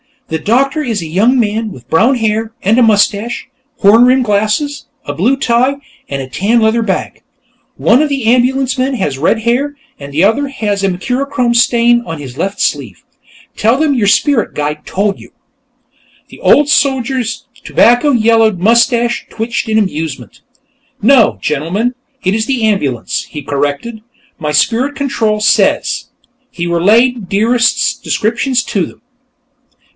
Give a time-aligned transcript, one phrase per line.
[0.29, 4.85] The doctor is a young man, with brown hair and a mustache, horn rimmed glasses,
[5.05, 5.75] a blue tie
[6.09, 7.21] and a tan leather bag.
[7.75, 12.01] One of the ambulance men has red hair, and the other has a mercurochrome stain
[12.05, 13.03] on his left sleeve.
[13.57, 15.33] Tell them your spirit guide told you."
[16.29, 20.41] The old soldier's tobacco yellowed mustache twitched with amusement.
[21.01, 21.93] "No, gentlemen,
[22.23, 24.01] it is the ambulance," he corrected.
[24.39, 26.05] "My spirit control says...."
[26.49, 29.01] He relayed Dearest's descriptions to them.